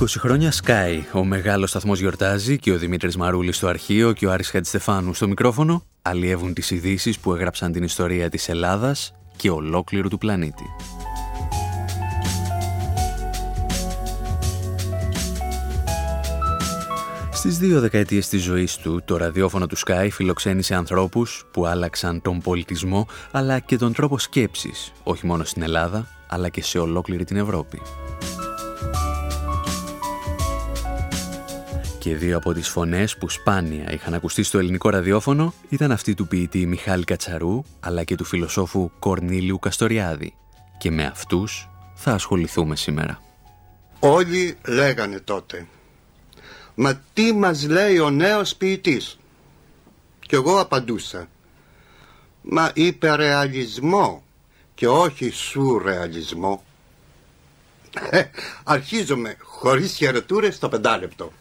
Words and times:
20 0.00 0.06
χρόνια 0.06 0.52
Sky. 0.64 1.02
Ο 1.12 1.24
μεγάλος 1.24 1.70
σταθμός 1.70 2.00
γιορτάζει 2.00 2.58
και 2.58 2.72
ο 2.72 2.78
Δημήτρης 2.78 3.16
Μαρούλης 3.16 3.56
στο 3.56 3.66
αρχείο 3.66 4.12
και 4.12 4.26
ο 4.26 4.32
Άρης 4.32 4.50
Χατζηστεφάνου 4.50 5.14
στο 5.14 5.28
μικρόφωνο 5.28 5.84
αλλιεύουν 6.02 6.54
τις 6.54 6.70
ειδήσεις 6.70 7.18
που 7.18 7.34
έγραψαν 7.34 7.72
την 7.72 7.82
ιστορία 7.82 8.28
της 8.28 8.48
Ελλάδας 8.48 9.14
και 9.36 9.50
ολόκληρου 9.50 10.08
του 10.08 10.18
πλανήτη. 10.18 10.64
Στις 17.32 17.58
δύο 17.58 17.80
δεκαετίες 17.80 18.28
της 18.28 18.42
ζωής 18.42 18.76
του, 18.76 19.02
το 19.04 19.16
ραδιόφωνο 19.16 19.66
του 19.66 19.78
Sky 19.78 20.08
φιλοξένησε 20.10 20.74
ανθρώπους 20.74 21.44
που 21.50 21.66
άλλαξαν 21.66 22.22
τον 22.22 22.40
πολιτισμό 22.40 23.06
αλλά 23.30 23.58
και 23.58 23.76
τον 23.76 23.92
τρόπο 23.92 24.18
σκέψης, 24.18 24.92
όχι 25.02 25.26
μόνο 25.26 25.44
στην 25.44 25.62
Ελλάδα, 25.62 26.06
αλλά 26.28 26.48
και 26.48 26.62
σε 26.62 26.78
ολόκληρη 26.78 27.24
την 27.24 27.36
Ευρώπη. 27.36 27.80
Και 32.10 32.16
δύο 32.16 32.36
από 32.36 32.52
τις 32.52 32.68
φωνές 32.68 33.16
που 33.16 33.28
σπάνια 33.28 33.92
είχαν 33.92 34.14
ακουστεί 34.14 34.42
στο 34.42 34.58
ελληνικό 34.58 34.90
ραδιόφωνο 34.90 35.54
ήταν 35.68 35.92
αυτή 35.92 36.14
του 36.14 36.26
ποιητή 36.26 36.66
Μιχάλη 36.66 37.04
Κατσαρού, 37.04 37.62
αλλά 37.80 38.04
και 38.04 38.14
του 38.14 38.24
φιλοσόφου 38.24 38.90
Κορνίλιου 38.98 39.58
Καστοριάδη. 39.58 40.34
Και 40.78 40.90
με 40.90 41.04
αυτούς 41.04 41.68
θα 41.94 42.12
ασχοληθούμε 42.12 42.76
σήμερα. 42.76 43.22
Όλοι 43.98 44.56
λέγανε 44.66 45.18
τότε 45.18 45.66
«Μα 46.74 47.00
τι 47.12 47.32
μας 47.32 47.68
λέει 47.68 47.98
ο 47.98 48.10
νέος 48.10 48.56
ποιητής» 48.56 49.18
Και 50.20 50.36
εγώ 50.36 50.60
απαντούσα 50.60 51.28
«Μα 52.42 52.70
υπερεαλισμό 52.74 54.22
και 54.74 54.88
όχι 54.88 55.30
σουρεαλισμό» 55.30 56.64
ε, 58.10 58.22
Αρχίζουμε 58.64 59.36
χωρίς 59.40 59.94
χαιρετούρες 59.94 60.54
στο 60.54 60.68
πεντάλεπτο 60.68 61.32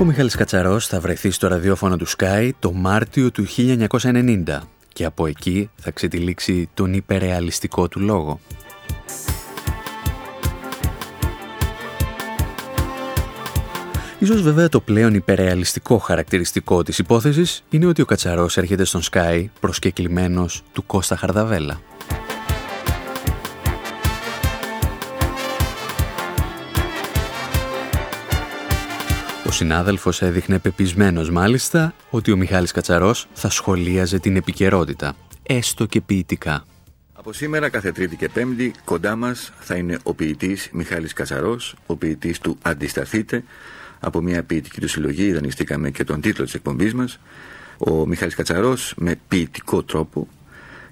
Ο 0.00 0.04
Μιχάλης 0.04 0.34
Κατσαρός 0.34 0.86
θα 0.86 1.00
βρεθεί 1.00 1.30
στο 1.30 1.48
ραδιόφωνο 1.48 1.96
του 1.96 2.06
Sky 2.08 2.50
το 2.58 2.72
Μάρτιο 2.72 3.30
του 3.30 3.46
1990 3.56 4.60
και 4.92 5.04
από 5.04 5.26
εκεί 5.26 5.70
θα 5.76 5.90
ξετυλίξει 5.90 6.68
τον 6.74 6.94
υπερεαλιστικό 6.94 7.88
του 7.88 8.00
λόγο. 8.00 8.40
Ίσως 14.18 14.42
βέβαια 14.42 14.68
το 14.68 14.80
πλέον 14.80 15.14
υπερεαλιστικό 15.14 15.98
χαρακτηριστικό 15.98 16.82
της 16.82 16.98
υπόθεσης 16.98 17.64
είναι 17.70 17.86
ότι 17.86 18.02
ο 18.02 18.04
Κατσαρός 18.04 18.56
έρχεται 18.56 18.84
στον 18.84 19.00
Sky 19.10 19.44
προσκεκλημένος 19.60 20.62
του 20.72 20.86
Κώστα 20.86 21.16
Χαρδαβέλα. 21.16 21.80
Συνάδελφος 29.56 30.22
έδειχνε 30.22 30.58
πεπισμένος 30.58 31.30
μάλιστα 31.30 31.94
ότι 32.10 32.32
ο 32.32 32.36
Μιχάλης 32.36 32.72
Κατσαρός 32.72 33.28
θα 33.32 33.50
σχολίαζε 33.50 34.18
την 34.18 34.36
επικαιρότητα, 34.36 35.16
έστω 35.42 35.86
και 35.86 36.00
ποιητικά. 36.00 36.64
Από 37.12 37.32
σήμερα 37.32 37.68
κάθε 37.68 37.92
Τρίτη 37.92 38.16
και 38.16 38.28
Πέμπτη 38.28 38.72
κοντά 38.84 39.16
μας 39.16 39.52
θα 39.58 39.74
είναι 39.74 39.98
ο 40.02 40.14
ποιητής 40.14 40.68
Μιχάλης 40.72 41.12
Κατσαρός, 41.12 41.74
ο 41.86 41.96
ποιητής 41.96 42.38
του 42.38 42.58
«Αντισταθείτε», 42.62 43.44
από 44.00 44.20
μια 44.20 44.42
ποιητική 44.42 44.80
του 44.80 44.88
συλλογή, 44.88 45.32
δανειστήκαμε 45.32 45.90
και 45.90 46.04
τον 46.04 46.20
τίτλο 46.20 46.44
της 46.44 46.54
εκπομπής 46.54 46.94
μας, 46.94 47.18
ο 47.78 48.06
Μιχάλης 48.06 48.34
Κατσαρός 48.34 48.94
με 48.96 49.16
ποιητικό 49.28 49.82
τρόπο 49.82 50.28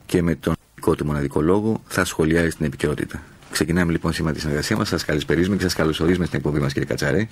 και 0.06 0.22
με 0.22 0.34
τον 0.34 0.54
δικό 0.74 0.94
του 0.94 1.06
μοναδικό 1.06 1.40
λόγο 1.40 1.82
θα 1.86 2.04
σχολιάζει 2.04 2.50
την 2.50 2.66
επικαιρότητα. 2.66 3.22
Ξεκινάμε 3.54 3.92
λοιπόν 3.92 4.12
σήμερα 4.12 4.34
τη 4.34 4.40
συνεργασία 4.40 4.76
μας. 4.76 4.88
Σας 4.88 5.04
καλησπερίζουμε 5.04 5.56
και 5.56 5.62
σας 5.62 5.74
καλωσορίζουμε 5.74 6.26
στην 6.26 6.38
εκπομπή 6.38 6.58
μας, 6.58 6.72
κύριε 6.72 6.88
Κατσαρέ. 6.88 7.28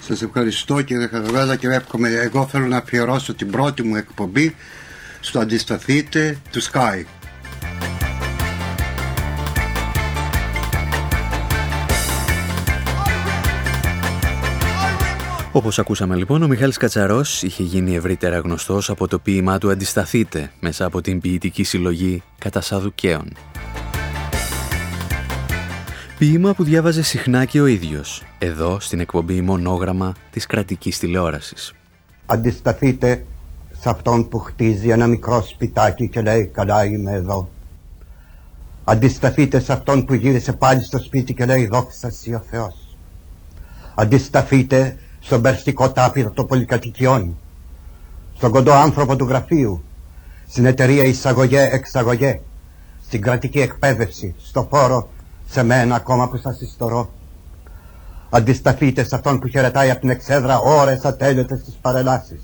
Σας 0.00 0.22
ευχαριστώ 0.22 0.82
κύριε 0.82 1.06
Χαραβέλα 1.06 1.56
και 1.56 1.68
εύχομαι. 1.68 2.08
Εγώ 2.08 2.46
θέλω 2.46 2.66
να 2.66 2.76
αφιερώσω 2.76 3.34
την 3.34 3.50
πρώτη 3.50 3.82
μου 3.82 3.96
εκπομπή 3.96 4.54
στο 5.20 5.38
Αντισταθείτε 5.38 6.38
του 6.50 6.62
Sky. 6.62 7.04
Όπως 15.52 15.78
ακούσαμε 15.78 16.16
λοιπόν, 16.16 16.42
ο 16.42 16.46
Μιχάλης 16.46 16.76
Κατσαρός 16.76 17.42
είχε 17.42 17.62
γίνει 17.62 17.94
ευρύτερα 17.94 18.38
γνωστός 18.38 18.90
από 18.90 19.08
το 19.08 19.18
ποίημά 19.18 19.58
του 19.58 19.70
«Αντισταθείτε» 19.70 20.52
μέσα 20.60 20.84
από 20.84 21.00
την 21.00 21.20
ποιητική 21.20 21.62
συλλογή 21.62 22.22
«Κατασαδουκαίων». 22.38 23.49
Ποίημα 26.20 26.54
που 26.54 26.64
διάβαζε 26.64 27.02
συχνά 27.02 27.44
και 27.44 27.60
ο 27.60 27.66
ίδιος, 27.66 28.22
εδώ 28.38 28.80
στην 28.80 29.00
εκπομπή 29.00 29.40
«Μονόγραμμα» 29.40 30.14
της 30.30 30.46
κρατικής 30.46 30.98
τηλεόρασης. 30.98 31.74
Αντισταθείτε 32.26 33.24
σε 33.80 33.88
αυτόν 33.90 34.28
που 34.28 34.38
χτίζει 34.38 34.88
ένα 34.88 35.06
μικρό 35.06 35.42
σπιτάκι 35.42 36.08
και 36.08 36.20
λέει 36.20 36.46
«Καλά 36.46 36.84
είμαι 36.84 37.12
εδώ». 37.12 37.50
Αντισταθείτε 38.84 39.60
σε 39.60 39.72
αυτόν 39.72 40.04
που 40.04 40.14
γύρισε 40.14 40.52
πάλι 40.52 40.82
στο 40.82 40.98
σπίτι 40.98 41.34
και 41.34 41.44
λέει 41.44 41.66
«Δόξα 41.66 42.12
ο 42.36 42.42
Θεός». 42.50 42.96
Αντισταθείτε 43.94 44.98
στον 45.20 45.42
περστικό 45.42 45.90
τάπηρο 45.90 46.30
των 46.30 46.46
πολυκατοικιών, 46.46 47.36
στον 48.36 48.50
κοντό 48.50 48.72
άνθρωπο 48.72 49.16
του 49.16 49.24
γραφείου, 49.24 49.82
στην 50.48 50.64
εταιρεία 50.64 51.04
εισαγωγέ-εξαγωγέ, 51.04 52.40
στην 53.06 53.20
κρατική 53.20 53.60
εκπαίδευση, 53.60 54.34
στο 54.38 54.68
φόρο, 54.70 55.10
σε 55.50 55.62
μένα 55.62 55.94
ακόμα 55.94 56.28
που 56.28 56.36
σας 56.36 56.60
ιστορώ. 56.60 57.10
Αντισταθείτε 58.30 59.04
σε 59.04 59.14
αυτόν 59.14 59.38
που 59.38 59.48
χαιρετάει 59.48 59.90
από 59.90 60.00
την 60.00 60.10
εξέδρα 60.10 60.58
ώρες 60.58 61.04
ατέλειωτες 61.04 61.60
στις 61.60 61.78
παρελάσεις. 61.80 62.42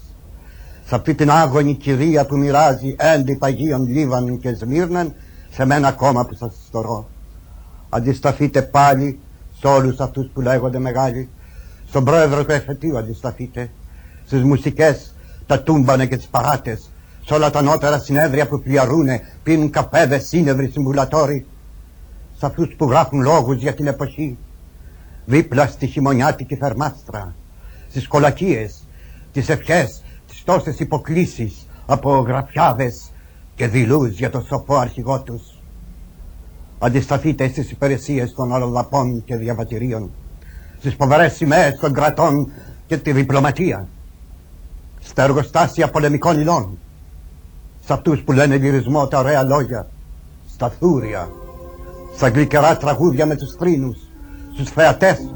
Σε 0.85 0.95
αυτή 0.95 1.15
την 1.15 1.31
άγωνη 1.31 1.75
κυρία 1.75 2.27
που 2.27 2.37
μοιράζει 2.37 2.97
έντι 2.99 3.37
παγίων 3.37 3.87
Λίβαν 3.87 4.39
και 4.39 4.55
Σμύρναν, 4.55 5.15
σε 5.51 5.65
μένα 5.65 5.89
ακόμα 5.89 6.27
που 6.27 6.35
σας 6.35 6.55
ιστορώ. 6.65 7.09
Αντισταθείτε 7.89 8.63
πάλι 8.63 9.19
σε 9.61 9.67
όλους 9.67 10.01
αυτούς 10.01 10.31
που 10.33 10.41
λέγονται 10.41 10.79
μεγάλοι, 10.79 11.29
στον 11.89 12.05
πρόεδρο 12.05 12.45
του 12.45 12.53
εφετείου 12.53 12.99
αντισταθείτε, 12.99 13.71
στις 14.27 14.43
μουσικές, 14.43 15.15
τα 15.47 15.63
τούμπανε 15.63 16.07
και 16.07 16.17
τις 16.17 16.27
παράτες, 16.27 16.91
σε 17.27 17.35
όλα 17.35 17.51
τα 17.51 17.63
νότερα 17.63 17.99
συνέδρια 17.99 18.47
που 18.49 18.61
πλιαρούνε, 18.61 19.21
πίνουν 19.43 19.71
καφέδες, 19.71 20.27
σύνευροι, 20.27 20.69
συμβουλατόροι, 20.69 21.47
σε 22.39 22.47
αυτούς 22.47 22.75
που 22.77 22.91
γράφουν 22.91 23.21
λόγους 23.21 23.57
για 23.57 23.75
την 23.75 23.87
εποχή, 23.87 24.39
δίπλα 25.25 25.67
στη 25.67 25.87
χειμωνιάτικη 25.87 26.57
θερμάστρα, 26.57 27.35
στις 27.89 28.09
κολακίες, 28.09 28.87
τις 29.33 29.49
ευχές, 29.49 30.03
τις 30.29 30.45
τόσες 30.45 30.81
υποκλήσεις 30.81 31.67
από 31.87 32.19
γραφιάδες 32.19 33.11
και 33.55 33.69
δηλούς 33.69 34.19
για 34.19 34.31
το 34.31 34.41
σοφό 34.41 34.77
αρχηγό 34.77 35.23
τους. 35.23 35.43
Αντισταθείτε 36.79 37.49
στις 37.49 37.71
υπηρεσίες 37.71 38.35
των 38.35 38.55
αλλοδαπών 38.55 39.25
και 39.25 39.37
διαβατηρίων, 39.37 40.11
στις 40.79 40.95
φοβερές 40.95 41.33
σημαίες 41.33 41.79
των 41.79 41.93
κρατών 41.93 42.51
και 42.87 42.97
τη 42.97 43.13
διπλωματία, 43.13 43.89
στα 45.01 45.23
εργοστάσια 45.23 45.91
πολεμικών 45.91 46.41
υλών, 46.41 46.79
σε 47.85 47.93
αυτούς 47.93 48.21
που 48.23 48.33
λένε 48.33 48.57
λυρισμό 48.57 49.07
τα 49.07 49.19
ωραία 49.19 49.43
λόγια, 49.43 49.89
στα 50.49 50.71
θούρια, 50.71 51.29
στα 52.17 52.29
γλυκερά 52.29 52.77
τραγούδια 52.77 53.27
με 53.27 53.37
τους 53.37 53.55
θρήνους, 53.55 53.99
στους 54.55 54.71
θεατές, 54.71 55.29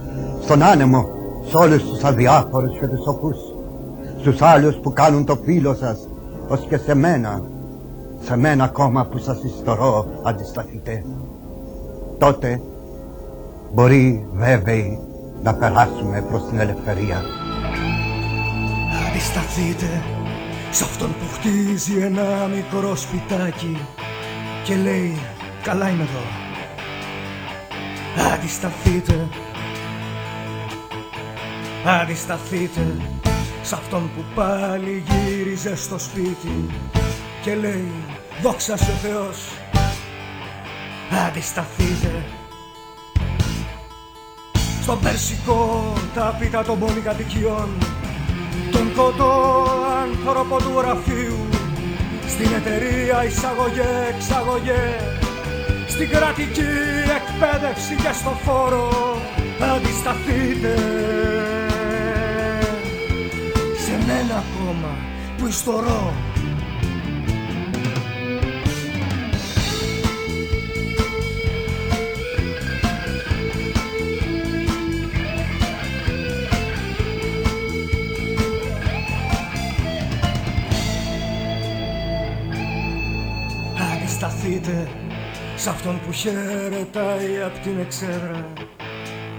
στον 0.43 0.63
άνεμο, 0.63 1.09
σε 1.49 1.57
όλους 1.57 1.83
τους 1.83 2.05
αδιάφορους 2.05 2.79
και 2.79 2.87
τους 2.87 3.03
σοφούς, 3.03 3.37
στους 4.21 4.43
άλλους 4.43 4.77
που 4.77 4.93
κάνουν 4.93 5.25
το 5.25 5.37
φίλο 5.45 5.75
σας, 5.75 6.09
ως 6.49 6.67
και 6.69 6.77
σε 6.77 6.95
μένα, 6.95 7.43
σε 8.23 8.37
μένα 8.37 8.65
ακόμα 8.65 9.07
που 9.07 9.19
σας 9.19 9.43
ιστορώ 9.43 10.07
αντισταθείτε. 10.23 11.05
Τότε 12.19 12.61
μπορεί 13.75 14.27
βέβαιοι 14.33 14.99
να 15.43 15.55
περάσουμε 15.55 16.25
προς 16.31 16.43
την 16.49 16.59
ελευθερία. 16.59 17.23
Αντισταθείτε 19.09 20.03
σε 20.71 20.85
αυτόν 20.85 21.09
που 21.09 21.25
χτίζει 21.35 22.01
ένα 22.01 22.47
μικρό 22.55 22.97
σπιτάκι 22.97 23.79
και 24.65 24.77
λέει 24.77 25.19
καλά 25.63 25.89
είμαι 25.89 26.03
εδώ. 26.03 26.40
Αντισταθείτε. 28.17 29.29
Αντισταθείτε 31.85 32.97
σε 33.63 33.75
αυτόν 33.75 34.11
που 34.15 34.25
πάλι 34.35 35.05
γύριζε 35.09 35.77
στο 35.77 35.99
σπίτι 35.99 36.67
και 37.43 37.55
λέει 37.55 37.93
δόξα 38.43 38.77
σε 38.77 38.93
Θεός 39.03 39.37
Αντισταθείτε. 41.29 42.25
Στον 44.83 45.01
περσικό 45.01 45.93
ταπίτα 46.15 46.65
των 46.65 46.79
πολυκατοικιών 46.79 47.69
τον 48.73 48.93
κοντό 48.97 49.65
άνθρωπο 50.03 50.57
του 50.57 50.73
γραφείου 50.79 51.39
Στην 52.29 52.55
εταιρεία 52.55 53.25
εισαγωγέ, 53.25 54.15
εξαγωγέ 54.15 55.20
Στην 56.01 56.13
κρατική 56.13 56.71
εκπαίδευση 57.17 57.95
και 57.95 58.13
στο 58.13 58.31
φόρο 58.31 59.17
Αντισταθείτε. 59.75 60.75
Σε 63.77 64.07
μένα 64.07 64.45
κόμμα 64.57 64.97
που 65.39 65.47
ιστορώ 65.47 66.13
σταθείτε 84.07 84.89
Σ' 85.63 85.67
αυτόν 85.67 86.01
που 86.07 86.13
χαιρετάει 86.13 87.41
απ' 87.47 87.59
την 87.63 87.79
εξέδρα 87.81 88.47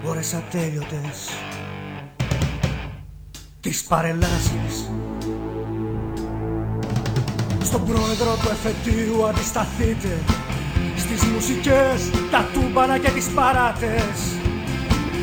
Ώρες 0.06 0.34
ατέλειωτες. 0.34 1.30
Τις 3.60 3.84
παρελάσεις. 3.84 4.92
Στον 7.64 7.86
πρόεδρο 7.86 8.36
του 8.42 8.50
εφετείου 8.52 9.26
αντισταθείτε. 9.28 10.18
Στις 10.98 11.24
μουσικές, 11.24 12.10
τα 12.32 12.46
τούμπανα 12.54 12.98
και 12.98 13.10
τις 13.10 13.30
παράτες. 13.30 14.18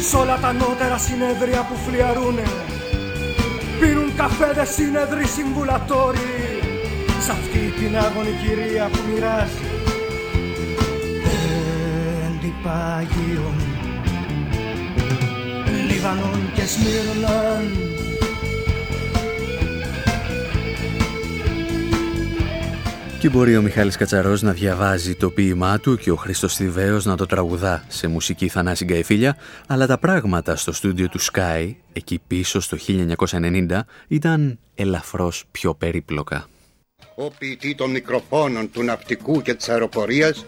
Σ' 0.09 0.15
όλα 0.15 0.39
τα 0.39 0.53
νότερα 0.53 0.99
συνέδρια 0.99 1.67
που 1.69 1.75
φλιαρούνε. 1.87 2.49
Πίνουν 3.81 4.17
καφέδες 4.17 4.69
σύνεδροι 4.69 5.27
συμβουλατόροι. 5.27 6.31
Σ' 7.25 7.29
αυτή 7.29 7.73
την 7.79 7.97
άγωνη 7.99 8.35
κυρία 8.43 8.89
που 8.93 8.99
μοιράζει 9.09 9.78
Εντυπαγίων 12.59 13.55
Λιβανών 15.91 16.53
και 16.55 16.63
Σμύρναν 16.65 17.73
Και 23.21 23.29
μπορεί 23.29 23.57
ο 23.57 23.63
Μιχάλης 23.63 23.97
Κατσαρός 23.97 24.43
να 24.43 24.53
διαβάζει 24.53 25.15
το 25.15 25.31
ποίημά 25.31 25.79
του 25.79 25.97
και 25.97 26.11
ο 26.11 26.17
Χρήστος 26.17 26.55
Θηβαίος 26.55 27.05
να 27.05 27.17
το 27.17 27.27
τραγουδά 27.27 27.85
σε 27.89 28.07
μουσική 28.07 28.49
Θανάση 28.49 28.85
Γκαϊφίλια, 28.85 29.37
αλλά 29.67 29.87
τα 29.87 29.99
πράγματα 29.99 30.57
στο 30.57 30.73
στούντιο 30.73 31.09
του 31.09 31.21
Sky, 31.21 31.75
εκεί 31.93 32.21
πίσω 32.27 32.61
στο 32.61 32.77
1990, 32.87 33.81
ήταν 34.09 34.59
ελαφρώς 34.75 35.45
πιο 35.51 35.75
περίπλοκα. 35.75 36.49
Ο 37.15 37.31
ποιητή 37.39 37.75
των 37.75 37.91
μικροφώνων 37.91 38.71
του 38.71 38.83
ναυτικού 38.83 39.43
και 39.43 39.55
της 39.55 39.69
αεροπορίας, 39.69 40.47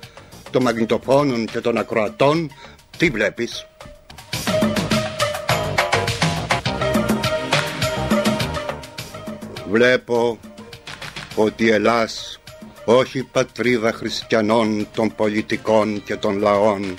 των 0.51 0.63
μαγνητοφώνων 0.63 1.47
και 1.47 1.61
των 1.61 1.79
ακροατών, 1.79 2.51
τι 2.97 3.11
βλέπεις; 3.11 3.67
Βλέπω 9.71 10.39
ότι 11.35 11.71
Ελλάς 11.71 12.41
όχι 12.85 13.23
πατρίδα 13.23 13.93
χριστιανών 13.93 14.87
των 14.95 15.15
πολιτικών 15.15 16.03
και 16.05 16.17
των 16.17 16.39
λαών, 16.39 16.95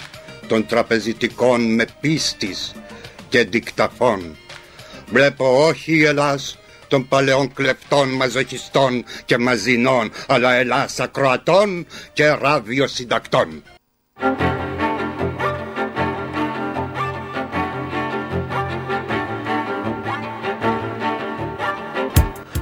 των 0.48 0.66
τραπεζιτικών 0.66 1.74
με 1.74 1.86
πίστης 2.02 2.74
και 3.30 3.44
δικταφών. 3.44 4.38
Βλέπω 5.08 5.66
όχι 5.68 6.04
Ελλάς 6.04 6.58
των 6.92 7.08
παλαιών 7.08 7.54
κλεφτών, 7.54 8.10
μαζοχιστών 8.10 9.04
και 9.26 9.38
μαζινών, 9.38 10.12
αλλά 10.28 10.54
Ελλάς 10.54 11.00
ακροατών 11.00 11.86
και 12.14 12.28
ράβιο 12.28 12.88
συντακτών. 12.88 13.64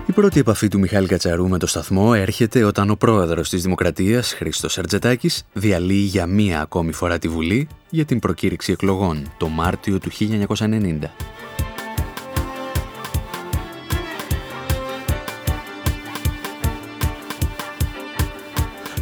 Η 0.05 0.11
πρώτη 0.11 0.39
επαφή 0.39 0.67
του 0.67 0.79
Μιχάλη 0.79 1.07
Κατσαρού 1.07 1.49
με 1.49 1.57
το 1.57 1.67
σταθμό 1.67 2.11
έρχεται 2.15 2.63
όταν 2.63 2.89
ο 2.89 2.95
πρόεδρος 2.95 3.49
της 3.49 3.61
Δημοκρατίας, 3.61 4.33
Χρήστος 4.33 4.73
Σαρτζετάκης, 4.73 5.43
διαλύει 5.53 6.07
για 6.09 6.25
μία 6.25 6.61
ακόμη 6.61 6.91
φορά 6.91 7.19
τη 7.19 7.27
Βουλή 7.27 7.67
για 7.89 8.05
την 8.05 8.19
προκήρυξη 8.19 8.71
εκλογών 8.71 9.31
το 9.37 9.47
Μάρτιο 9.47 9.99
του 9.99 10.09
1990. 10.11 11.38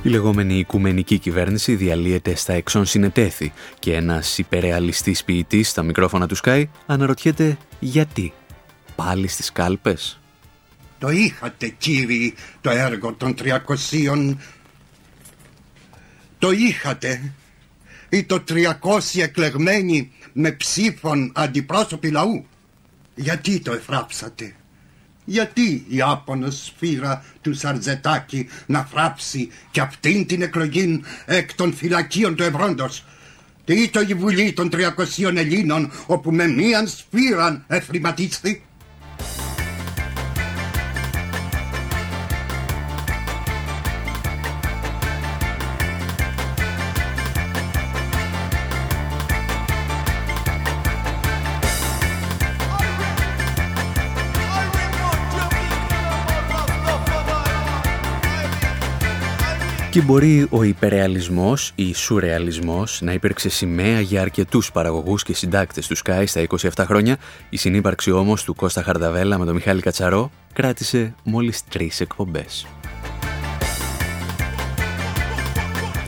Η 0.08 0.10
λεγόμενη 0.10 0.58
οικουμενική 0.58 1.18
κυβέρνηση 1.18 1.76
διαλύεται 1.76 2.36
στα 2.36 2.54
εξών 2.54 2.86
συνετέθη 2.86 3.54
και 3.80 3.94
ένας 3.94 4.38
υπερεαλιστής 4.38 5.24
ποιητής 5.24 5.70
στα 5.70 5.84
μικρόφωνα 5.84 6.28
του 6.28 6.38
Sky 6.44 6.64
αναρωτιέται 6.86 7.58
γιατί. 7.80 8.34
Πάλι 8.96 9.28
στις 9.28 9.52
κάλπες. 9.52 10.20
Το 11.00 11.10
είχατε 11.10 11.68
κύριοι 11.68 12.34
το 12.62 12.70
έργο 12.70 13.14
των 13.14 13.36
300 13.44 14.36
το 16.40 16.52
είχατε 16.52 17.34
ή 18.10 18.24
το 18.24 18.44
300 18.50 19.22
εκλεγμένοι 19.22 20.12
με 20.34 20.52
ψήφων 20.52 21.32
αντιπρόσωποι 21.36 22.10
λαού 22.10 22.46
γιατί 23.16 23.60
το 23.60 23.74
εφράψατε 23.74 24.56
γιατί 25.30 25.86
η 25.88 26.02
άπονος 26.02 26.64
σφύρα 26.66 27.26
του 27.42 27.54
Σαρζετάκη 27.54 28.48
να 28.66 28.86
φράψει 28.86 29.50
και 29.72 29.82
αυτήν 29.82 30.26
την 30.26 30.42
εκλογή 30.42 31.02
εκ 31.26 31.56
των 31.56 31.74
φυλακίων 31.74 32.36
του 32.36 32.44
Ευρώντος. 32.44 33.06
Τι 33.66 33.90
το 33.90 34.02
η 34.08 34.14
Βουλή 34.14 34.54
των 34.54 34.70
300 34.72 35.36
Ελλήνων 35.36 35.92
όπου 36.06 36.32
με 36.32 36.48
μίαν 36.48 36.88
σφύραν 36.88 37.64
εφρηματίστη. 37.68 38.67
Και 59.98 60.04
μπορεί 60.04 60.48
ο 60.50 60.64
υπερεαλισμός 60.64 61.72
ή 61.76 61.94
σουρεαλισμός 61.94 63.02
να 63.02 63.14
υπήρξε 63.14 63.50
σημαία 63.50 64.00
για 64.00 64.22
αρκετούς 64.22 64.72
παραγωγούς 64.72 65.24
και 65.24 65.34
συντάκτες 65.34 65.88
του 65.88 65.98
Sky 65.98 66.24
στα 66.26 66.48
27 66.48 66.70
χρόνια. 66.78 67.18
Η 67.50 67.58
συνύπαρξη 67.58 68.12
όμως 68.12 68.44
του 68.44 68.56
Κώστα 68.56 68.84
Χαρδαβέλα 68.84 69.38
με 69.38 69.46
τον 69.46 69.54
Μιχάλη 69.54 69.82
Κατσαρό 69.82 70.32
κράτησε 70.54 71.16
μόλις 71.24 71.64
τρεις 71.68 72.00
εκπομπές. 72.00 72.68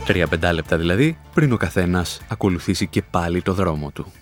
Τρία-πεντά 0.04 0.52
λεπτά 0.52 0.76
δηλαδή, 0.76 1.18
πριν 1.34 1.52
ο 1.52 1.56
καθένας 1.56 2.20
ακολουθήσει 2.28 2.86
και 2.86 3.02
πάλι 3.02 3.42
το 3.42 3.54
δρόμο 3.54 3.90
του. 3.90 4.12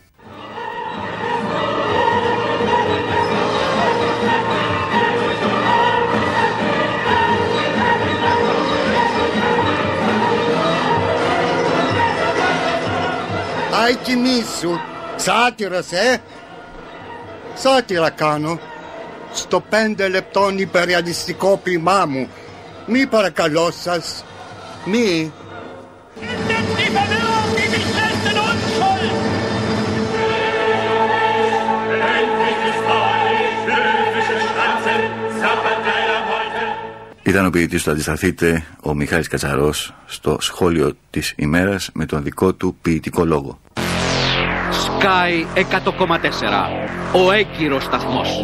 Άι 13.89 13.97
κοιμήσου, 13.97 14.79
σάτυρας 15.17 15.93
ε. 15.93 16.21
Σάτυρα 17.55 18.11
κάνω. 18.11 18.59
Στο 19.33 19.61
πέντε 19.61 20.09
λεπτών 20.09 20.59
υπεριαλιστικό 20.59 21.61
ποιμά 21.63 22.05
μου. 22.07 22.29
Μη 22.87 23.07
παρακαλώ 23.07 23.71
σας. 23.83 24.25
Μη. 24.85 25.33
Ήταν 37.29 37.47
ο 37.47 37.51
ποιητής 37.51 37.83
του 37.83 37.91
Αντισταθείτε, 37.91 38.65
ο 38.83 38.95
Μιχάλης 38.95 39.29
Κατσαρός, 39.29 39.95
στο 40.07 40.37
σχόλιο 40.41 40.97
της 41.11 41.33
ημέρας 41.37 41.91
με 41.95 42.07
τον 42.07 42.23
δικό 42.23 42.55
του 42.55 42.77
ποιητικό 42.83 43.25
λόγο. 43.25 43.61
Sky 44.87 45.47
100,4. 45.55 46.89
Ο 47.13 47.33
έγκυρος 47.33 47.85
σταθμός. 47.85 48.41